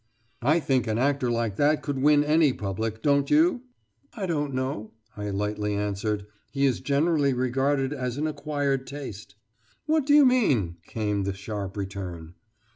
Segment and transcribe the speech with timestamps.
[0.41, 3.61] "I think an actor like that could win any public, don't you?"
[4.15, 6.25] "I don't know," I lightly answered.
[6.51, 9.35] "He is generally regarded as an acquired taste."
[9.85, 12.33] "What do you mean?" came the sharp return.